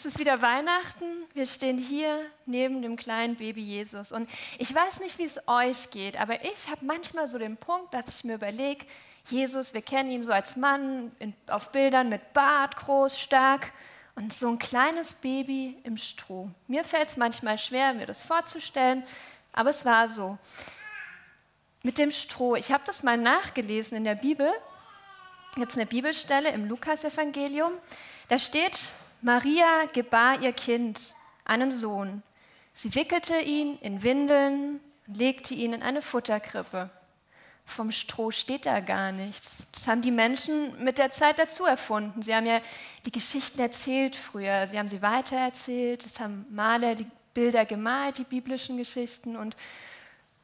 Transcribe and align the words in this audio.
Es 0.00 0.06
ist 0.06 0.18
wieder 0.18 0.40
Weihnachten. 0.40 1.04
Wir 1.34 1.44
stehen 1.44 1.76
hier 1.76 2.24
neben 2.46 2.80
dem 2.80 2.96
kleinen 2.96 3.36
Baby 3.36 3.60
Jesus. 3.60 4.12
Und 4.12 4.30
ich 4.56 4.74
weiß 4.74 5.00
nicht, 5.00 5.18
wie 5.18 5.24
es 5.24 5.46
euch 5.46 5.90
geht, 5.90 6.18
aber 6.18 6.42
ich 6.42 6.70
habe 6.70 6.86
manchmal 6.86 7.28
so 7.28 7.36
den 7.36 7.58
Punkt, 7.58 7.92
dass 7.92 8.08
ich 8.08 8.24
mir 8.24 8.36
überlege, 8.36 8.86
Jesus, 9.28 9.74
wir 9.74 9.82
kennen 9.82 10.10
ihn 10.10 10.22
so 10.22 10.32
als 10.32 10.56
Mann 10.56 11.12
in, 11.18 11.34
auf 11.48 11.70
Bildern 11.70 12.08
mit 12.08 12.32
Bart, 12.32 12.78
groß, 12.78 13.20
stark 13.20 13.74
und 14.14 14.32
so 14.32 14.48
ein 14.48 14.58
kleines 14.58 15.12
Baby 15.12 15.76
im 15.84 15.98
Stroh. 15.98 16.48
Mir 16.66 16.82
fällt 16.82 17.10
es 17.10 17.18
manchmal 17.18 17.58
schwer, 17.58 17.92
mir 17.92 18.06
das 18.06 18.22
vorzustellen, 18.22 19.04
aber 19.52 19.68
es 19.68 19.84
war 19.84 20.08
so. 20.08 20.38
Mit 21.82 21.98
dem 21.98 22.10
Stroh. 22.10 22.56
Ich 22.56 22.72
habe 22.72 22.84
das 22.86 23.02
mal 23.02 23.18
nachgelesen 23.18 23.98
in 23.98 24.04
der 24.04 24.14
Bibel. 24.14 24.50
Es 25.62 25.76
eine 25.76 25.84
Bibelstelle 25.84 26.52
im 26.52 26.68
Lukasevangelium. 26.68 27.72
Da 28.28 28.38
steht, 28.38 28.78
Maria 29.22 29.86
gebar 29.92 30.40
ihr 30.40 30.52
Kind, 30.52 31.14
einen 31.44 31.70
Sohn. 31.70 32.22
Sie 32.72 32.94
wickelte 32.94 33.38
ihn 33.38 33.78
in 33.80 34.02
Windeln 34.02 34.80
und 35.06 35.18
legte 35.18 35.54
ihn 35.54 35.72
in 35.72 35.82
eine 35.82 36.02
Futterkrippe. 36.02 36.88
Vom 37.66 37.92
Stroh 37.92 38.30
steht 38.30 38.66
da 38.66 38.80
gar 38.80 39.12
nichts. 39.12 39.58
Das 39.72 39.86
haben 39.86 40.02
die 40.02 40.10
Menschen 40.10 40.82
mit 40.82 40.98
der 40.98 41.10
Zeit 41.10 41.38
dazu 41.38 41.66
erfunden. 41.66 42.22
Sie 42.22 42.34
haben 42.34 42.46
ja 42.46 42.60
die 43.04 43.12
Geschichten 43.12 43.60
erzählt 43.60 44.16
früher, 44.16 44.66
sie 44.66 44.78
haben 44.78 44.88
sie 44.88 45.02
weitererzählt, 45.02 46.06
es 46.06 46.18
haben 46.18 46.46
Maler 46.50 46.94
die 46.94 47.06
Bilder 47.34 47.64
gemalt, 47.64 48.18
die 48.18 48.24
biblischen 48.24 48.76
Geschichten 48.76 49.36
und 49.36 49.56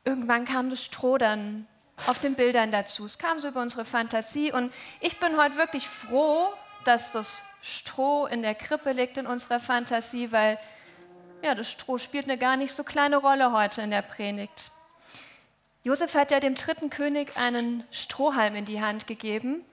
irgendwann 0.04 0.44
kam 0.44 0.70
das 0.70 0.84
Stroh 0.84 1.18
dann 1.18 1.66
auf 2.06 2.18
den 2.18 2.34
Bildern 2.34 2.70
dazu. 2.70 3.06
Es 3.06 3.18
kam 3.18 3.38
so 3.38 3.48
über 3.48 3.62
unsere 3.62 3.84
Fantasie 3.84 4.52
und 4.52 4.72
ich 5.00 5.18
bin 5.18 5.36
heute 5.36 5.56
wirklich 5.56 5.88
froh, 5.88 6.48
dass 6.86 7.10
das 7.10 7.42
Stroh 7.62 8.26
in 8.26 8.42
der 8.42 8.54
Krippe 8.54 8.92
liegt 8.92 9.16
in 9.16 9.26
unserer 9.26 9.60
Fantasie, 9.60 10.30
weil 10.32 10.58
ja, 11.42 11.54
das 11.54 11.70
Stroh 11.70 11.98
spielt 11.98 12.24
eine 12.24 12.38
gar 12.38 12.56
nicht 12.56 12.72
so 12.72 12.84
kleine 12.84 13.16
Rolle 13.16 13.52
heute 13.52 13.82
in 13.82 13.90
der 13.90 14.02
Predigt. 14.02 14.70
Josef 15.82 16.14
hat 16.14 16.30
ja 16.30 16.40
dem 16.40 16.54
dritten 16.54 16.90
König 16.90 17.36
einen 17.36 17.84
Strohhalm 17.92 18.56
in 18.56 18.64
die 18.64 18.80
Hand 18.80 19.06
gegeben, 19.06 19.64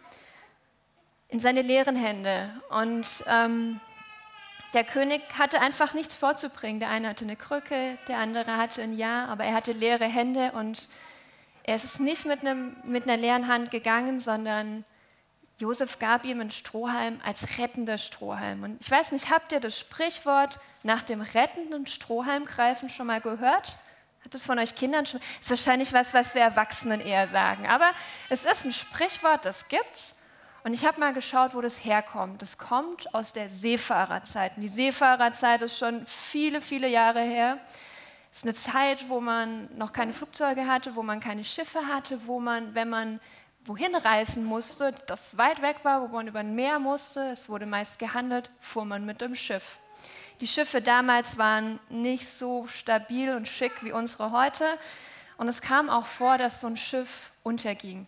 in 1.29 1.39
seine 1.39 1.63
leeren 1.63 1.95
Hände. 1.95 2.49
Und 2.69 3.07
ähm, 3.27 3.79
der 4.73 4.83
König 4.83 5.21
hatte 5.37 5.59
einfach 5.59 5.93
nichts 5.93 6.15
vorzubringen. 6.15 6.79
Der 6.79 6.89
eine 6.89 7.09
hatte 7.09 7.25
eine 7.25 7.35
Krücke, 7.35 7.97
der 8.07 8.17
andere 8.17 8.57
hatte 8.57 8.81
ein 8.81 8.95
Ja, 8.95 9.25
aber 9.25 9.43
er 9.43 9.55
hatte 9.55 9.71
leere 9.71 10.05
Hände 10.05 10.51
und 10.51 10.87
er 11.63 11.77
ist 11.77 11.99
nicht 11.99 12.25
mit, 12.25 12.41
einem, 12.41 12.75
mit 12.83 13.03
einer 13.03 13.17
leeren 13.17 13.47
Hand 13.47 13.71
gegangen, 13.71 14.19
sondern 14.19 14.83
Josef 15.63 15.97
gab 15.97 16.25
ihm 16.25 16.41
einen 16.41 16.51
Strohhalm 16.51 17.21
als 17.23 17.57
rettender 17.57 17.97
Strohhalm. 17.97 18.63
Und 18.63 18.81
ich 18.81 18.91
weiß 18.91 19.13
nicht, 19.13 19.29
habt 19.29 19.53
ihr 19.53 19.61
das 19.61 19.79
Sprichwort 19.79 20.59
nach 20.83 21.03
dem 21.03 21.21
rettenden 21.21 21.87
Strohhalm 21.87 22.43
greifen 22.43 22.89
schon 22.89 23.07
mal 23.07 23.21
gehört? 23.21 23.77
Hat 24.25 24.35
es 24.35 24.45
von 24.45 24.59
euch 24.59 24.75
Kindern 24.75 25.05
schon? 25.05 25.21
Ist 25.39 25.49
wahrscheinlich 25.49 25.93
was, 25.93 26.13
was 26.13 26.35
wir 26.35 26.41
Erwachsenen 26.41 26.99
eher 26.99 27.27
sagen. 27.27 27.65
Aber 27.65 27.91
es 28.29 28.43
ist 28.43 28.65
ein 28.65 28.73
Sprichwort, 28.73 29.45
das 29.45 29.69
gibt's. 29.69 30.15
Und 30.65 30.73
ich 30.73 30.85
habe 30.85 30.99
mal 30.99 31.13
geschaut, 31.13 31.55
wo 31.55 31.61
das 31.61 31.85
herkommt. 31.85 32.41
Das 32.41 32.57
kommt 32.57 33.15
aus 33.15 33.31
der 33.31 33.47
Seefahrerzeit. 33.47 34.57
Und 34.57 34.63
die 34.63 34.67
Seefahrerzeit 34.67 35.61
ist 35.61 35.77
schon 35.77 36.05
viele, 36.05 36.59
viele 36.59 36.89
Jahre 36.89 37.21
her. 37.21 37.57
Es 38.33 38.39
ist 38.39 38.43
eine 38.43 38.53
Zeit, 38.53 39.07
wo 39.07 39.21
man 39.21 39.69
noch 39.77 39.93
keine 39.93 40.11
Flugzeuge 40.11 40.67
hatte, 40.67 40.97
wo 40.97 41.03
man 41.03 41.21
keine 41.21 41.45
Schiffe 41.45 41.87
hatte, 41.87 42.27
wo 42.27 42.41
man, 42.41 42.75
wenn 42.75 42.89
man 42.89 43.21
wohin 43.65 43.95
reisen 43.95 44.45
musste, 44.45 44.93
das 45.07 45.37
weit 45.37 45.61
weg 45.61 45.77
war, 45.83 46.01
wo 46.01 46.07
man 46.07 46.27
über 46.27 46.39
ein 46.39 46.55
Meer 46.55 46.79
musste, 46.79 47.29
es 47.31 47.49
wurde 47.49 47.65
meist 47.65 47.99
gehandelt, 47.99 48.49
fuhr 48.59 48.85
man 48.85 49.05
mit 49.05 49.21
dem 49.21 49.35
Schiff. 49.35 49.79
Die 50.41 50.47
Schiffe 50.47 50.81
damals 50.81 51.37
waren 51.37 51.79
nicht 51.89 52.27
so 52.27 52.67
stabil 52.67 53.33
und 53.35 53.47
schick 53.47 53.83
wie 53.83 53.91
unsere 53.91 54.31
heute. 54.31 54.77
Und 55.37 55.47
es 55.47 55.61
kam 55.61 55.89
auch 55.89 56.05
vor, 56.05 56.37
dass 56.37 56.61
so 56.61 56.67
ein 56.67 56.77
Schiff 56.77 57.31
unterging. 57.43 58.07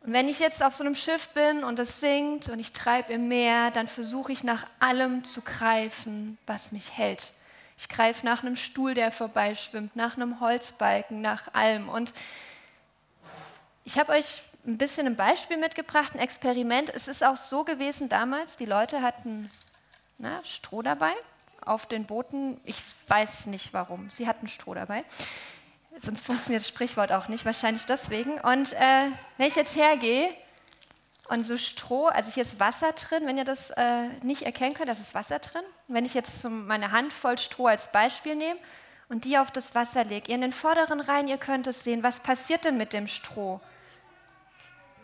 Und 0.00 0.12
wenn 0.12 0.28
ich 0.28 0.38
jetzt 0.38 0.62
auf 0.62 0.74
so 0.74 0.82
einem 0.82 0.94
Schiff 0.94 1.28
bin 1.28 1.64
und 1.64 1.78
es 1.78 2.00
sinkt 2.00 2.48
und 2.48 2.58
ich 2.58 2.72
treibe 2.72 3.12
im 3.12 3.28
Meer, 3.28 3.70
dann 3.70 3.88
versuche 3.88 4.32
ich 4.32 4.42
nach 4.42 4.66
allem 4.80 5.24
zu 5.24 5.42
greifen, 5.42 6.38
was 6.46 6.72
mich 6.72 6.96
hält. 6.96 7.32
Ich 7.78 7.88
greife 7.88 8.24
nach 8.24 8.42
einem 8.42 8.56
Stuhl, 8.56 8.94
der 8.94 9.12
vorbeischwimmt, 9.12 9.94
nach 9.94 10.16
einem 10.16 10.40
Holzbalken, 10.40 11.20
nach 11.20 11.54
allem. 11.54 11.88
Und 11.88 12.12
ich 13.84 13.98
habe 13.98 14.12
euch 14.12 14.42
ein 14.66 14.78
bisschen 14.78 15.06
ein 15.06 15.16
Beispiel 15.16 15.56
mitgebracht, 15.56 16.14
ein 16.14 16.20
Experiment. 16.20 16.90
Es 16.90 17.08
ist 17.08 17.24
auch 17.24 17.36
so 17.36 17.64
gewesen 17.64 18.08
damals, 18.08 18.56
die 18.56 18.66
Leute 18.66 19.02
hatten 19.02 19.50
na, 20.18 20.40
Stroh 20.44 20.82
dabei 20.82 21.12
auf 21.64 21.86
den 21.86 22.06
Booten. 22.06 22.60
Ich 22.64 22.80
weiß 23.08 23.46
nicht 23.46 23.72
warum. 23.72 24.10
Sie 24.10 24.26
hatten 24.28 24.46
Stroh 24.46 24.74
dabei. 24.74 25.04
Sonst 25.98 26.24
funktioniert 26.24 26.62
das 26.62 26.68
Sprichwort 26.68 27.12
auch 27.12 27.28
nicht, 27.28 27.44
wahrscheinlich 27.44 27.84
deswegen. 27.86 28.40
Und 28.40 28.72
äh, 28.72 29.08
wenn 29.36 29.46
ich 29.46 29.56
jetzt 29.56 29.76
hergehe 29.76 30.30
und 31.28 31.46
so 31.46 31.56
Stroh, 31.56 32.06
also 32.06 32.30
hier 32.30 32.44
ist 32.44 32.60
Wasser 32.60 32.92
drin, 32.92 33.26
wenn 33.26 33.36
ihr 33.36 33.44
das 33.44 33.70
äh, 33.70 34.08
nicht 34.22 34.42
erkennen 34.42 34.74
könnt, 34.74 34.88
da 34.88 34.92
ist 34.92 35.14
Wasser 35.14 35.38
drin. 35.38 35.62
Wenn 35.88 36.04
ich 36.04 36.14
jetzt 36.14 36.40
so 36.40 36.48
meine 36.48 36.92
Handvoll 36.92 37.38
Stroh 37.38 37.66
als 37.66 37.92
Beispiel 37.92 38.36
nehme 38.36 38.58
und 39.08 39.24
die 39.24 39.38
auf 39.38 39.50
das 39.50 39.74
Wasser 39.74 40.04
lege, 40.04 40.28
ihr 40.28 40.36
in 40.36 40.40
den 40.40 40.52
vorderen 40.52 41.00
Reihen, 41.00 41.28
ihr 41.28 41.38
könnt 41.38 41.66
es 41.66 41.84
sehen, 41.84 42.02
was 42.02 42.20
passiert 42.20 42.64
denn 42.64 42.78
mit 42.78 42.92
dem 42.92 43.06
Stroh? 43.06 43.60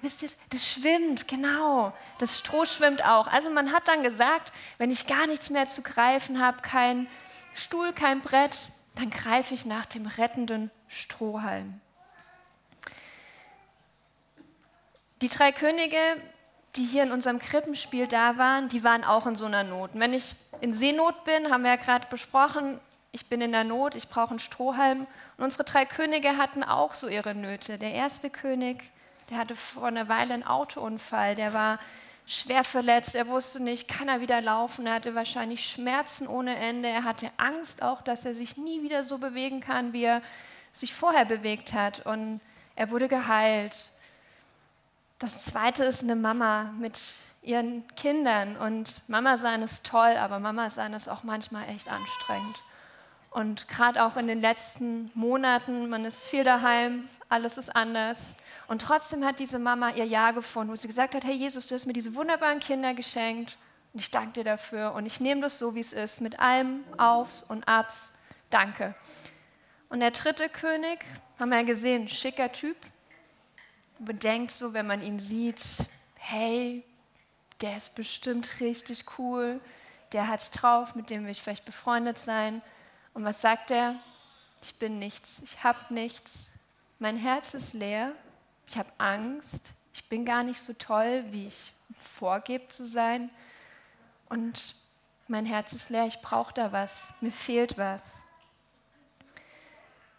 Wisst 0.00 0.22
ihr, 0.22 0.30
das 0.50 0.66
schwimmt, 0.68 1.26
genau. 1.26 1.92
Das 2.18 2.38
Stroh 2.38 2.64
schwimmt 2.64 3.04
auch. 3.04 3.26
Also 3.26 3.50
man 3.50 3.72
hat 3.72 3.88
dann 3.88 4.02
gesagt, 4.02 4.52
wenn 4.78 4.90
ich 4.90 5.06
gar 5.06 5.26
nichts 5.26 5.50
mehr 5.50 5.68
zu 5.68 5.82
greifen 5.82 6.40
habe, 6.40 6.62
kein 6.62 7.08
Stuhl, 7.54 7.92
kein 7.92 8.20
Brett, 8.20 8.70
dann 8.94 9.10
greife 9.10 9.54
ich 9.54 9.64
nach 9.64 9.86
dem 9.86 10.06
rettenden 10.06 10.70
Strohhalm. 10.86 11.80
Die 15.20 15.28
drei 15.28 15.50
Könige, 15.50 15.98
die 16.76 16.84
hier 16.84 17.02
in 17.02 17.10
unserem 17.10 17.40
Krippenspiel 17.40 18.06
da 18.06 18.38
waren, 18.38 18.68
die 18.68 18.84
waren 18.84 19.02
auch 19.02 19.26
in 19.26 19.34
so 19.34 19.46
einer 19.46 19.64
Not. 19.64 19.90
Wenn 19.94 20.12
ich 20.12 20.36
in 20.60 20.72
Seenot 20.72 21.24
bin, 21.24 21.50
haben 21.50 21.62
wir 21.64 21.70
ja 21.70 21.76
gerade 21.76 22.06
besprochen, 22.08 22.80
ich 23.10 23.28
bin 23.28 23.40
in 23.40 23.52
der 23.52 23.64
Not, 23.64 23.94
ich 23.94 24.08
brauche 24.08 24.30
einen 24.30 24.38
Strohhalm. 24.38 25.06
Und 25.36 25.44
unsere 25.44 25.64
drei 25.64 25.86
Könige 25.86 26.36
hatten 26.36 26.62
auch 26.62 26.94
so 26.94 27.08
ihre 27.08 27.34
Nöte. 27.34 27.78
Der 27.78 27.92
erste 27.92 28.30
König, 28.30 28.84
der 29.30 29.38
hatte 29.38 29.56
vor 29.56 29.88
einer 29.88 30.08
Weile 30.08 30.34
einen 30.34 30.42
Autounfall, 30.42 31.34
der 31.34 31.52
war 31.52 31.78
schwer 32.26 32.62
verletzt, 32.62 33.14
er 33.14 33.26
wusste 33.26 33.62
nicht, 33.62 33.88
kann 33.88 34.08
er 34.08 34.20
wieder 34.20 34.40
laufen, 34.40 34.86
er 34.86 34.94
hatte 34.94 35.14
wahrscheinlich 35.14 35.68
Schmerzen 35.68 36.26
ohne 36.26 36.56
Ende, 36.56 36.88
er 36.88 37.04
hatte 37.04 37.30
Angst 37.38 37.82
auch, 37.82 38.02
dass 38.02 38.24
er 38.24 38.34
sich 38.34 38.56
nie 38.56 38.82
wieder 38.82 39.02
so 39.02 39.18
bewegen 39.18 39.60
kann, 39.60 39.92
wie 39.92 40.04
er 40.04 40.22
sich 40.72 40.94
vorher 40.94 41.24
bewegt 41.24 41.72
hat. 41.72 42.06
Und 42.06 42.40
er 42.76 42.90
wurde 42.90 43.08
geheilt. 43.08 43.74
Das 45.18 45.44
zweite 45.46 45.84
ist 45.84 46.02
eine 46.02 46.16
Mama 46.16 46.72
mit 46.78 46.98
ihren 47.42 47.86
Kindern. 47.96 48.56
Und 48.56 49.00
Mama 49.08 49.36
sein 49.36 49.62
ist 49.62 49.84
toll, 49.84 50.16
aber 50.16 50.38
Mama 50.38 50.70
sein 50.70 50.92
ist 50.92 51.08
auch 51.08 51.22
manchmal 51.22 51.68
echt 51.68 51.88
anstrengend. 51.88 52.56
Und 53.30 53.68
gerade 53.68 54.02
auch 54.02 54.16
in 54.16 54.26
den 54.26 54.40
letzten 54.40 55.10
Monaten, 55.14 55.88
man 55.88 56.04
ist 56.04 56.28
viel 56.28 56.44
daheim, 56.44 57.08
alles 57.28 57.58
ist 57.58 57.74
anders. 57.74 58.36
Und 58.68 58.82
trotzdem 58.82 59.24
hat 59.24 59.38
diese 59.38 59.58
Mama 59.58 59.90
ihr 59.90 60.04
Ja 60.04 60.30
gefunden, 60.30 60.72
wo 60.72 60.76
sie 60.76 60.88
gesagt 60.88 61.14
hat, 61.14 61.24
hey 61.24 61.34
Jesus, 61.34 61.66
du 61.66 61.74
hast 61.74 61.86
mir 61.86 61.92
diese 61.92 62.14
wunderbaren 62.14 62.60
Kinder 62.60 62.94
geschenkt 62.94 63.58
und 63.92 64.00
ich 64.00 64.10
danke 64.10 64.32
dir 64.32 64.44
dafür 64.44 64.92
und 64.94 65.06
ich 65.06 65.20
nehme 65.20 65.40
das 65.40 65.58
so, 65.58 65.74
wie 65.74 65.80
es 65.80 65.92
ist, 65.92 66.20
mit 66.20 66.38
allem 66.38 66.84
Aufs 66.96 67.42
und 67.42 67.66
Abs. 67.66 68.12
Danke. 68.50 68.94
Und 69.88 70.00
der 70.00 70.10
dritte 70.10 70.48
König, 70.48 71.04
haben 71.38 71.50
wir 71.50 71.58
ja 71.58 71.64
gesehen, 71.64 72.08
schicker 72.08 72.52
Typ, 72.52 72.76
bedenkt 73.98 74.52
so, 74.52 74.74
wenn 74.74 74.86
man 74.86 75.02
ihn 75.02 75.18
sieht, 75.18 75.64
hey, 76.16 76.84
der 77.60 77.76
ist 77.76 77.94
bestimmt 77.94 78.60
richtig 78.60 79.18
cool, 79.18 79.60
der 80.12 80.28
hat's 80.28 80.50
drauf, 80.50 80.94
mit 80.94 81.10
dem 81.10 81.24
will 81.24 81.30
ich 81.30 81.42
vielleicht 81.42 81.64
befreundet 81.64 82.18
sein. 82.18 82.62
Und 83.18 83.24
was 83.24 83.40
sagt 83.40 83.72
er? 83.72 83.96
Ich 84.62 84.76
bin 84.76 85.00
nichts, 85.00 85.40
ich 85.42 85.64
habe 85.64 85.92
nichts, 85.92 86.52
mein 87.00 87.16
Herz 87.16 87.52
ist 87.52 87.74
leer. 87.74 88.12
Ich 88.68 88.78
habe 88.78 88.92
Angst, 88.98 89.60
ich 89.92 90.08
bin 90.08 90.24
gar 90.24 90.44
nicht 90.44 90.62
so 90.62 90.72
toll, 90.72 91.24
wie 91.30 91.48
ich 91.48 91.72
vorgebe 91.98 92.68
zu 92.68 92.84
sein. 92.84 93.28
Und 94.28 94.76
mein 95.26 95.46
Herz 95.46 95.72
ist 95.72 95.90
leer, 95.90 96.06
ich 96.06 96.20
brauche 96.20 96.54
da 96.54 96.70
was, 96.70 97.08
mir 97.20 97.32
fehlt 97.32 97.76
was. 97.76 98.04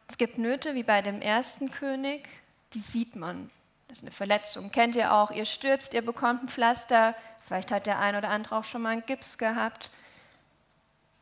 Es 0.10 0.18
gibt 0.18 0.38
Nöte 0.38 0.76
wie 0.76 0.84
bei 0.84 1.02
dem 1.02 1.22
ersten 1.22 1.72
König, 1.72 2.28
die 2.74 2.80
sieht 2.80 3.16
man. 3.16 3.50
Das 3.88 4.00
ist 4.00 4.04
eine 4.04 4.12
Verletzung, 4.12 4.74
kennt 4.74 4.98
ihr 4.98 5.14
auch. 5.14 5.32
Ihr 5.32 5.46
stürzt, 5.46 5.94
ihr 5.94 6.06
bekommt 6.06 6.44
ein 6.44 6.50
Pflaster, 6.50 7.16
vielleicht 7.48 7.72
hat 7.72 7.86
der 7.86 8.00
ein 8.00 8.18
oder 8.18 8.28
andere 8.28 8.58
auch 8.58 8.66
schon 8.66 8.82
mal 8.82 8.90
einen 8.90 9.06
Gips 9.06 9.38
gehabt 9.38 9.90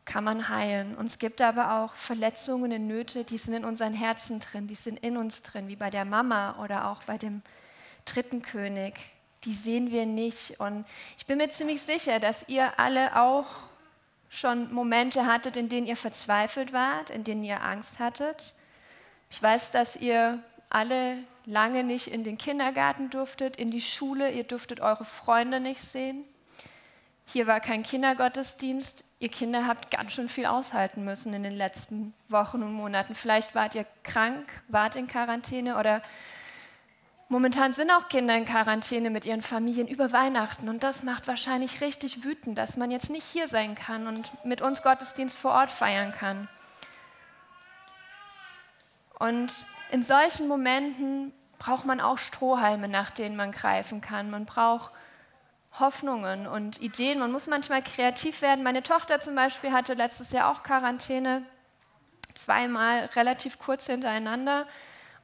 kann 0.08 0.24
man 0.24 0.48
heilen. 0.48 0.96
Und 0.96 1.06
es 1.06 1.18
gibt 1.18 1.40
aber 1.40 1.78
auch 1.78 1.94
Verletzungen 1.94 2.72
und 2.72 2.86
Nöte, 2.88 3.24
die 3.24 3.38
sind 3.38 3.52
in 3.52 3.64
unseren 3.64 3.92
Herzen 3.92 4.40
drin, 4.40 4.66
die 4.66 4.74
sind 4.74 4.98
in 4.98 5.16
uns 5.16 5.42
drin, 5.42 5.68
wie 5.68 5.76
bei 5.76 5.90
der 5.90 6.04
Mama 6.04 6.56
oder 6.64 6.88
auch 6.88 7.04
bei 7.04 7.18
dem 7.18 7.42
dritten 8.06 8.42
König. 8.42 8.94
Die 9.44 9.52
sehen 9.52 9.92
wir 9.92 10.06
nicht. 10.06 10.58
Und 10.58 10.84
ich 11.18 11.26
bin 11.26 11.38
mir 11.38 11.50
ziemlich 11.50 11.82
sicher, 11.82 12.18
dass 12.18 12.48
ihr 12.48 12.80
alle 12.80 13.20
auch 13.20 13.46
schon 14.30 14.72
Momente 14.72 15.26
hattet, 15.26 15.56
in 15.56 15.68
denen 15.68 15.86
ihr 15.86 15.96
verzweifelt 15.96 16.72
wart, 16.72 17.10
in 17.10 17.22
denen 17.22 17.44
ihr 17.44 17.62
Angst 17.62 17.98
hattet. 17.98 18.54
Ich 19.30 19.42
weiß, 19.42 19.70
dass 19.70 19.94
ihr 19.94 20.42
alle 20.70 21.18
lange 21.44 21.84
nicht 21.84 22.08
in 22.08 22.24
den 22.24 22.38
Kindergarten 22.38 23.10
durftet, 23.10 23.56
in 23.56 23.70
die 23.70 23.80
Schule, 23.80 24.30
ihr 24.30 24.44
durftet 24.44 24.80
eure 24.80 25.04
Freunde 25.04 25.60
nicht 25.60 25.82
sehen. 25.82 26.24
Hier 27.30 27.46
war 27.46 27.60
kein 27.60 27.82
Kindergottesdienst. 27.82 29.04
Ihr 29.18 29.28
Kinder 29.28 29.66
habt 29.66 29.90
ganz 29.90 30.12
schön 30.12 30.30
viel 30.30 30.46
aushalten 30.46 31.04
müssen 31.04 31.34
in 31.34 31.42
den 31.42 31.52
letzten 31.52 32.14
Wochen 32.30 32.62
und 32.62 32.72
Monaten. 32.72 33.14
Vielleicht 33.14 33.54
wart 33.54 33.74
ihr 33.74 33.84
krank, 34.02 34.48
wart 34.68 34.96
in 34.96 35.06
Quarantäne 35.06 35.76
oder 35.76 36.00
momentan 37.28 37.74
sind 37.74 37.90
auch 37.90 38.08
Kinder 38.08 38.34
in 38.34 38.46
Quarantäne 38.46 39.10
mit 39.10 39.26
ihren 39.26 39.42
Familien 39.42 39.88
über 39.88 40.10
Weihnachten. 40.10 40.70
Und 40.70 40.82
das 40.82 41.02
macht 41.02 41.28
wahrscheinlich 41.28 41.82
richtig 41.82 42.24
wütend, 42.24 42.56
dass 42.56 42.78
man 42.78 42.90
jetzt 42.90 43.10
nicht 43.10 43.26
hier 43.26 43.46
sein 43.46 43.74
kann 43.74 44.06
und 44.06 44.32
mit 44.46 44.62
uns 44.62 44.82
Gottesdienst 44.82 45.36
vor 45.36 45.50
Ort 45.50 45.70
feiern 45.70 46.12
kann. 46.12 46.48
Und 49.18 49.52
in 49.90 50.02
solchen 50.02 50.48
Momenten 50.48 51.34
braucht 51.58 51.84
man 51.84 52.00
auch 52.00 52.16
Strohhalme, 52.16 52.88
nach 52.88 53.10
denen 53.10 53.36
man 53.36 53.52
greifen 53.52 54.00
kann. 54.00 54.30
Man 54.30 54.46
braucht 54.46 54.92
Hoffnungen 55.80 56.46
und 56.46 56.80
Ideen. 56.80 57.18
Man 57.18 57.32
muss 57.32 57.46
manchmal 57.46 57.82
kreativ 57.82 58.42
werden. 58.42 58.64
Meine 58.64 58.82
Tochter 58.82 59.20
zum 59.20 59.34
Beispiel 59.34 59.72
hatte 59.72 59.94
letztes 59.94 60.32
Jahr 60.32 60.50
auch 60.50 60.62
Quarantäne, 60.62 61.42
zweimal 62.34 63.06
relativ 63.16 63.58
kurz 63.58 63.86
hintereinander 63.86 64.66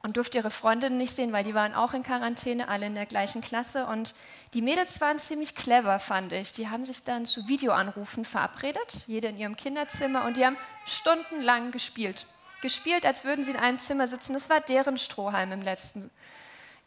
und 0.03 0.17
durfte 0.17 0.37
ihre 0.37 0.51
Freundinnen 0.51 0.97
nicht 0.97 1.15
sehen, 1.15 1.31
weil 1.31 1.43
die 1.43 1.55
waren 1.55 1.73
auch 1.73 1.93
in 1.93 2.03
Quarantäne, 2.03 2.67
alle 2.67 2.85
in 2.85 2.95
der 2.95 3.05
gleichen 3.05 3.41
Klasse. 3.41 3.85
Und 3.87 4.13
die 4.53 4.61
Mädels 4.61 5.01
waren 5.01 5.17
ziemlich 5.17 5.55
clever, 5.55 5.99
fand 5.99 6.31
ich. 6.31 6.53
Die 6.53 6.69
haben 6.69 6.83
sich 6.83 7.03
dann 7.03 7.25
zu 7.25 7.47
Videoanrufen 7.47 8.25
verabredet, 8.25 9.03
jede 9.07 9.27
in 9.27 9.37
ihrem 9.37 9.55
Kinderzimmer, 9.55 10.25
und 10.25 10.37
die 10.37 10.45
haben 10.45 10.57
stundenlang 10.85 11.71
gespielt 11.71 12.27
gespielt, 12.65 13.05
als 13.05 13.23
würden 13.23 13.45
sie 13.45 13.51
in 13.51 13.57
einem 13.57 13.77
Zimmer 13.77 14.07
sitzen. 14.07 14.33
Das 14.33 14.49
war 14.49 14.59
deren 14.59 14.97
Strohhalm 14.97 15.51
im 15.51 15.61
letzten 15.61 16.09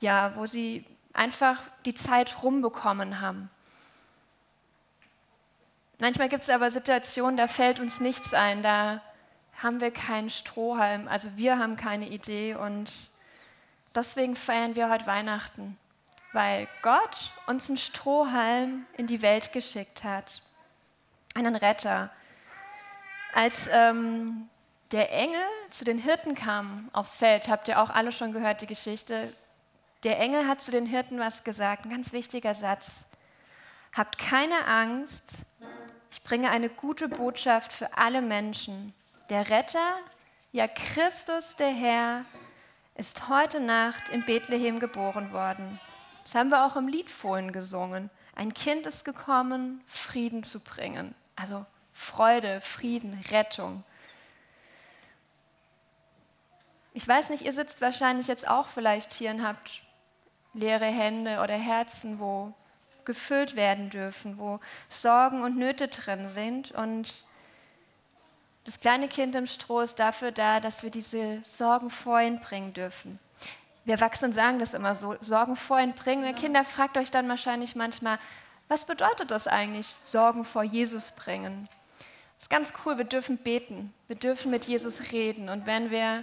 Jahr, 0.01 0.35
wo 0.35 0.45
sie 0.45 0.85
einfach 1.13 1.61
die 1.85 1.95
Zeit 1.95 2.43
rumbekommen 2.43 3.21
haben. 3.21 3.49
Manchmal 6.01 6.29
gibt 6.29 6.45
es 6.45 6.51
aber 6.51 6.71
Situationen, 6.71 7.37
da 7.37 7.49
fällt 7.49 7.81
uns 7.81 7.99
nichts 7.99 8.33
ein, 8.33 8.63
da 8.63 9.01
haben 9.61 9.81
wir 9.81 9.91
keinen 9.91 10.31
Strohhalm, 10.31 11.09
also 11.09 11.29
wir 11.37 11.59
haben 11.59 11.75
keine 11.75 12.09
Idee 12.09 12.55
und 12.55 12.89
deswegen 13.97 14.37
feiern 14.37 14.77
wir 14.77 14.91
heute 14.91 15.07
Weihnachten, 15.07 15.77
weil 16.33 16.69
Gott 16.83 17.33
uns 17.49 17.69
einen 17.69 17.79
Strohhalm 17.79 18.87
in 18.97 19.09
die 19.09 19.23
Welt 19.23 19.53
geschickt 19.53 20.05
hat, 20.05 20.41
einen 21.35 21.57
Retter. 21.57 22.11
Als 23.35 23.69
ähm, 23.73 24.49
der 24.93 25.13
Engel 25.13 25.43
zu 25.71 25.85
den 25.85 25.99
Hirten 25.99 26.37
kam 26.37 26.91
aufs 26.93 27.17
Feld, 27.17 27.49
habt 27.49 27.67
ihr 27.67 27.83
auch 27.83 27.91
alle 27.91 28.13
schon 28.13 28.33
gehört, 28.33 28.61
die 28.61 28.67
Geschichte. 28.67 29.33
Der 30.05 30.21
Engel 30.21 30.47
hat 30.47 30.63
zu 30.63 30.71
den 30.71 30.87
Hirten 30.87 31.19
was 31.19 31.43
gesagt, 31.43 31.85
ein 31.85 31.91
ganz 31.91 32.13
wichtiger 32.13 32.55
Satz. 32.55 33.05
Habt 33.93 34.19
keine 34.19 34.65
Angst, 34.67 35.25
ich 36.11 36.23
bringe 36.23 36.51
eine 36.51 36.69
gute 36.69 37.09
Botschaft 37.09 37.73
für 37.73 37.97
alle 37.97 38.23
Menschen. 38.23 38.95
Der 39.31 39.51
Retter, 39.51 39.97
ja 40.53 40.67
Christus 40.67 41.57
der 41.57 41.71
Herr, 41.71 42.25
ist 42.95 43.29
heute 43.29 43.61
Nacht 43.61 44.09
in 44.09 44.25
Bethlehem 44.25 44.81
geboren 44.81 45.33
worden. 45.33 45.79
Das 46.25 46.35
haben 46.35 46.51
wir 46.51 46.65
auch 46.65 46.77
im 46.77 46.89
Lied 46.89 47.11
vorhin 47.11 47.53
gesungen. 47.53 48.11
Ein 48.35 48.53
Kind 48.55 48.87
ist 48.87 49.05
gekommen, 49.05 49.83
Frieden 49.87 50.43
zu 50.43 50.61
bringen. 50.61 51.15
Also 51.37 51.65
Freude, 51.93 52.61
Frieden, 52.61 53.25
Rettung. 53.31 53.85
Ich 56.95 57.07
weiß 57.07 57.31
nicht, 57.31 57.43
ihr 57.43 57.53
sitzt 57.53 57.81
wahrscheinlich 57.81 58.27
jetzt 58.27 58.49
auch 58.49 58.67
vielleicht 58.67 59.13
hier 59.13 59.31
und 59.31 59.47
habt 59.47 59.83
leere 60.53 60.87
Hände 60.87 61.41
oder 61.41 61.55
Herzen, 61.55 62.19
wo 62.19 62.53
gefüllt 63.09 63.57
werden 63.57 63.89
dürfen, 63.89 64.39
wo 64.39 64.61
Sorgen 64.91 65.43
und 65.43 65.57
Nöte 65.57 65.89
drin 65.89 66.29
sind. 66.29 66.73
Und 66.73 67.25
das 68.65 68.79
kleine 68.81 69.09
Kind 69.09 69.35
im 69.35 69.47
Stroh 69.47 69.81
ist 69.81 69.99
dafür 69.99 70.31
da, 70.31 70.61
dass 70.61 70.83
wir 70.83 70.91
diese 70.91 71.41
Sorgen 71.43 71.89
vor 71.89 72.21
ihn 72.21 72.39
bringen 72.39 72.75
dürfen. 72.75 73.19
Wir 73.87 73.95
Erwachsenen 73.95 74.35
sagen 74.35 74.59
das 74.59 74.75
immer 74.75 74.95
so, 74.95 75.17
Sorgen 75.23 75.57
vor 75.57 75.81
ihn 75.81 75.95
bringen. 75.95 76.29
Und 76.29 76.37
Kinder 76.37 76.65
fragt 76.65 76.99
euch 76.99 77.11
dann 77.11 77.31
wahrscheinlich 77.31 77.75
manchmal, 77.75 78.19
was 78.69 78.85
bedeutet 78.85 79.31
das 79.31 79.49
eigentlich, 79.49 79.87
Sorgen 80.05 80.45
vor 80.45 80.63
Jesus 80.63 81.13
bringen? 81.13 81.67
Das 82.37 82.43
ist 82.43 82.51
ganz 82.51 82.73
cool, 82.85 82.99
wir 82.99 83.07
dürfen 83.07 83.39
beten, 83.39 83.95
wir 84.07 84.17
dürfen 84.17 84.51
mit 84.51 84.67
Jesus 84.67 85.13
reden. 85.13 85.49
Und 85.49 85.65
wenn 85.65 85.91
wir 85.91 86.23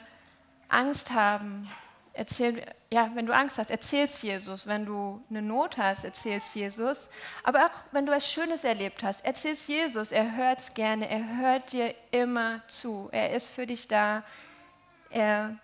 Angst 0.70 1.12
haben, 1.12 1.68
erzähl, 2.16 2.66
ja, 2.90 3.12
wenn 3.14 3.26
du 3.26 3.36
Angst 3.36 3.58
hast, 3.58 3.70
erzählst 3.70 4.24
Jesus. 4.24 4.68
Wenn 4.68 4.86
du 4.86 5.22
eine 5.30 5.42
Not 5.42 5.78
hast, 5.78 6.06
erzählst 6.06 6.56
Jesus. 6.56 7.10
Aber 7.44 7.66
auch 7.66 7.84
wenn 7.92 8.06
du 8.06 8.12
etwas 8.12 8.32
Schönes 8.32 8.64
erlebt 8.64 9.04
hast, 9.04 9.24
erzählst 9.24 9.68
Jesus. 9.68 10.12
Er 10.12 10.36
hört 10.36 10.60
es 10.60 10.74
gerne. 10.74 11.10
Er 11.10 11.38
hört 11.38 11.72
dir 11.74 11.94
immer 12.12 12.62
zu. 12.68 13.10
Er 13.12 13.34
ist 13.34 13.50
für 13.50 13.68
dich 13.68 13.88
da. 13.88 14.24
Er 15.10 15.56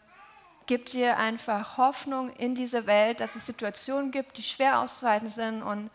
gibt 0.68 0.94
dir 0.94 1.18
einfach 1.18 1.78
Hoffnung 1.78 2.34
in 2.36 2.54
diese 2.54 2.86
Welt, 2.86 3.22
dass 3.22 3.36
es 3.36 3.46
Situationen 3.46 4.12
gibt, 4.12 4.38
die 4.38 4.44
schwer 4.44 4.80
auszuhalten 4.80 5.30
sind. 5.30 5.64
Und 5.64 5.90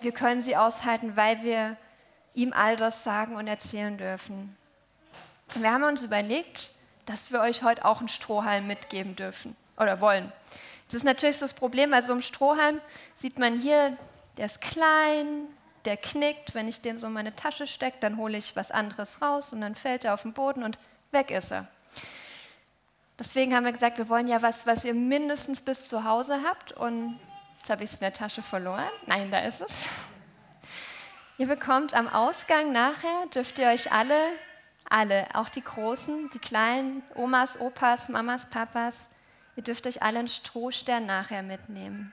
wir 0.00 0.12
können 0.12 0.40
sie 0.40 0.56
aushalten, 0.56 1.16
weil 1.16 1.42
wir 1.42 1.76
ihm 2.32 2.52
all 2.52 2.76
das 2.76 3.04
sagen 3.04 3.36
und 3.36 3.46
erzählen 3.46 3.96
dürfen. 3.96 4.56
Wir 5.54 5.70
haben 5.70 5.84
uns 5.84 6.02
überlegt, 6.02 6.70
dass 7.06 7.30
wir 7.32 7.40
euch 7.40 7.62
heute 7.62 7.84
auch 7.84 7.98
einen 7.98 8.08
Strohhalm 8.08 8.66
mitgeben 8.66 9.14
dürfen 9.14 9.54
oder 9.76 10.00
wollen. 10.00 10.32
Das 10.86 10.94
ist 10.94 11.04
natürlich 11.04 11.36
so 11.36 11.44
das 11.44 11.54
Problem, 11.54 11.90
bei 11.90 12.02
so 12.02 12.12
einem 12.12 12.22
Strohhalm 12.22 12.80
sieht 13.16 13.38
man 13.38 13.58
hier, 13.58 13.96
der 14.36 14.46
ist 14.46 14.60
klein, 14.60 15.46
der 15.84 15.96
knickt. 15.96 16.54
Wenn 16.54 16.68
ich 16.68 16.80
den 16.80 16.98
so 16.98 17.06
in 17.06 17.12
meine 17.12 17.34
Tasche 17.34 17.66
stecke, 17.66 17.98
dann 18.00 18.16
hole 18.16 18.36
ich 18.36 18.56
was 18.56 18.70
anderes 18.70 19.20
raus 19.22 19.52
und 19.52 19.60
dann 19.60 19.74
fällt 19.74 20.04
er 20.04 20.14
auf 20.14 20.22
den 20.22 20.32
Boden 20.32 20.62
und 20.62 20.78
weg 21.10 21.30
ist 21.30 21.52
er. 21.52 21.66
Deswegen 23.18 23.54
haben 23.54 23.64
wir 23.64 23.72
gesagt, 23.72 23.98
wir 23.98 24.08
wollen 24.08 24.26
ja 24.26 24.42
was, 24.42 24.66
was 24.66 24.84
ihr 24.84 24.94
mindestens 24.94 25.60
bis 25.60 25.88
zu 25.88 26.04
Hause 26.04 26.40
habt. 26.44 26.72
Und 26.72 27.18
jetzt 27.58 27.70
habe 27.70 27.84
ich 27.84 27.90
es 27.90 27.94
in 27.94 28.00
der 28.00 28.12
Tasche 28.12 28.42
verloren. 28.42 28.88
Nein, 29.06 29.30
da 29.30 29.38
ist 29.40 29.60
es. 29.60 29.86
Ihr 31.38 31.46
bekommt 31.46 31.94
am 31.94 32.08
Ausgang 32.08 32.72
nachher, 32.72 33.26
dürft 33.32 33.58
ihr 33.58 33.66
euch 33.68 33.90
alle 33.90 34.32
alle, 34.88 35.26
auch 35.34 35.48
die 35.48 35.62
Großen, 35.62 36.30
die 36.32 36.38
Kleinen, 36.38 37.02
Omas, 37.14 37.60
Opas, 37.60 38.08
Mamas, 38.08 38.46
Papas. 38.48 39.08
Ihr 39.56 39.62
dürft 39.62 39.86
euch 39.86 40.02
alle 40.02 40.18
einen 40.18 40.28
Strohstern 40.28 41.06
nachher 41.06 41.42
mitnehmen. 41.42 42.12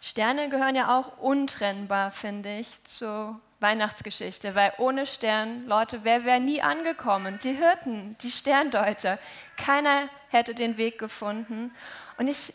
Sterne 0.00 0.48
gehören 0.48 0.76
ja 0.76 0.96
auch 0.98 1.18
untrennbar, 1.18 2.10
finde 2.10 2.58
ich, 2.58 2.84
zur 2.84 3.40
Weihnachtsgeschichte, 3.60 4.54
weil 4.54 4.72
ohne 4.78 5.06
Stern, 5.06 5.66
Leute, 5.66 6.04
wer 6.04 6.24
wäre 6.24 6.38
nie 6.38 6.62
angekommen? 6.62 7.40
Die 7.42 7.52
Hirten, 7.52 8.16
die 8.22 8.30
Sterndeuter. 8.30 9.18
Keiner 9.56 10.08
hätte 10.28 10.54
den 10.54 10.76
Weg 10.76 10.98
gefunden. 10.98 11.74
Und 12.16 12.28
ich 12.28 12.52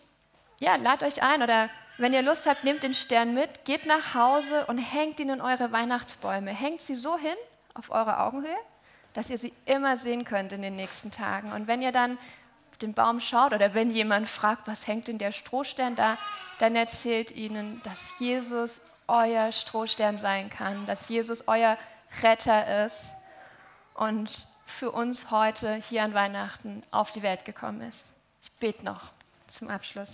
ja, 0.60 0.78
lade 0.78 1.06
euch 1.06 1.22
ein 1.22 1.44
oder 1.44 1.70
wenn 1.98 2.14
ihr 2.14 2.22
Lust 2.22 2.48
habt, 2.48 2.64
nehmt 2.64 2.84
den 2.84 2.94
Stern 2.94 3.34
mit, 3.34 3.66
geht 3.66 3.86
nach 3.86 4.16
Hause 4.16 4.66
und 4.66 4.78
hängt 4.78 5.20
ihn 5.20 5.30
in 5.30 5.42
eure 5.42 5.72
Weihnachtsbäume. 5.72 6.52
Hängt 6.52 6.82
sie 6.82 6.96
so 6.96 7.18
hin, 7.18 7.36
auf 7.74 7.92
eure 7.92 8.20
Augenhöhe, 8.20 8.58
dass 9.14 9.30
ihr 9.30 9.38
sie 9.38 9.54
immer 9.66 9.98
sehen 9.98 10.24
könnt 10.24 10.54
in 10.54 10.62
den 10.62 10.76
nächsten 10.76 11.12
Tagen. 11.12 11.52
Und 11.52 11.68
wenn 11.68 11.82
ihr 11.82 11.92
dann 11.92 12.18
den 12.84 12.94
Baum 12.94 13.20
schaut 13.20 13.54
oder 13.54 13.74
wenn 13.74 13.90
jemand 13.90 14.28
fragt, 14.28 14.68
was 14.68 14.86
hängt 14.86 15.10
in 15.10 15.18
der 15.18 15.32
Strohstern 15.32 15.96
da, 15.96 16.18
dann 16.60 16.76
erzählt 16.76 17.32
ihnen, 17.32 17.82
dass 17.84 18.00
Jesus 18.20 18.82
euer 19.08 19.52
Strohstern 19.52 20.18
sein 20.18 20.50
kann, 20.50 20.86
dass 20.86 21.10
Jesus 21.10 21.48
euer 21.48 21.78
Retter 22.22 22.86
ist 22.86 23.06
und 23.96 24.48
für 24.66 24.92
uns 24.92 25.32
heute 25.32 25.76
hier 25.76 26.04
an 26.04 26.14
Weihnachten 26.14 26.84
auf 26.92 27.12
die 27.12 27.22
Welt 27.22 27.46
gekommen 27.46 27.82
ist. 27.82 28.08
Ich 28.42 28.52
bete 28.54 28.86
noch 28.86 29.12
zum 29.48 29.70
Abschluss. 29.70 30.10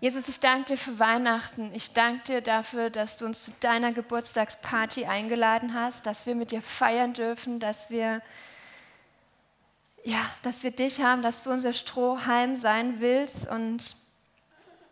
Jesus, 0.00 0.28
ich 0.28 0.38
danke 0.38 0.72
dir 0.72 0.76
für 0.76 0.98
Weihnachten. 0.98 1.70
Ich 1.72 1.92
danke 1.92 2.24
dir 2.24 2.40
dafür, 2.42 2.90
dass 2.90 3.16
du 3.16 3.24
uns 3.24 3.42
zu 3.42 3.52
deiner 3.60 3.92
Geburtstagsparty 3.92 5.06
eingeladen 5.06 5.72
hast, 5.72 6.04
dass 6.04 6.26
wir 6.26 6.34
mit 6.34 6.50
dir 6.50 6.60
feiern 6.60 7.14
dürfen, 7.14 7.58
dass 7.58 7.88
wir, 7.88 8.20
ja, 10.04 10.30
dass 10.42 10.62
wir 10.62 10.70
dich 10.70 11.00
haben, 11.00 11.22
dass 11.22 11.42
du 11.42 11.50
unser 11.50 11.72
Strohhalm 11.72 12.56
sein 12.58 13.00
willst. 13.00 13.48
Und 13.48 13.96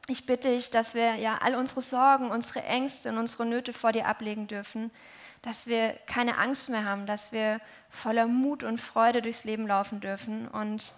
ich 0.09 0.27
bitte 0.27 0.49
dich, 0.49 0.71
dass 0.71 0.95
wir 0.95 1.15
ja 1.17 1.39
all 1.43 1.55
unsere 1.55 1.83
Sorgen, 1.83 2.31
unsere 2.31 2.63
Ängste 2.65 3.11
und 3.11 3.19
unsere 3.19 3.47
Nöte 3.47 3.73
vor 3.73 3.93
dir 3.93 4.07
ablegen 4.07 4.49
dürfen, 4.49 4.91
dass 5.43 5.67
wir 5.67 5.99
keine 6.07 6.39
Angst 6.39 6.71
mehr 6.71 6.85
haben, 6.85 7.07
dass 7.07 7.31
wir 7.31 7.61
voller 7.91 8.27
Mut 8.27 8.63
und 8.63 8.81
Freude 8.81 9.23
durchs 9.23 9.45
Leben 9.45 9.67
laufen 9.67 10.01
dürfen. 10.01 10.49
Und 10.49 10.95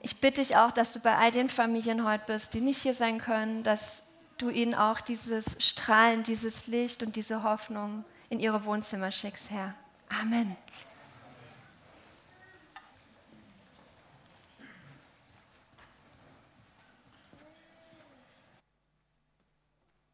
ich 0.00 0.20
bitte 0.20 0.40
dich 0.40 0.56
auch, 0.56 0.72
dass 0.72 0.92
du 0.92 1.00
bei 1.00 1.16
all 1.16 1.30
den 1.30 1.48
Familien 1.48 2.06
heute 2.06 2.24
bist, 2.26 2.54
die 2.54 2.60
nicht 2.60 2.80
hier 2.80 2.94
sein 2.94 3.18
können, 3.18 3.62
dass 3.62 4.02
du 4.38 4.48
ihnen 4.48 4.74
auch 4.74 5.00
dieses 5.00 5.56
Strahlen, 5.58 6.22
dieses 6.22 6.66
Licht 6.66 7.02
und 7.02 7.16
diese 7.16 7.42
Hoffnung 7.42 8.04
in 8.30 8.40
ihre 8.40 8.64
Wohnzimmer 8.64 9.10
schickst, 9.12 9.50
Herr. 9.50 9.74
Amen. 10.08 10.56